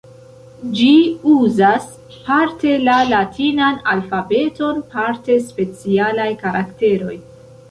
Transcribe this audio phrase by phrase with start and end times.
[0.77, 0.87] Ĝi
[1.33, 7.15] uzas parte la latinan alfabeton, parte specialaj karakteroj.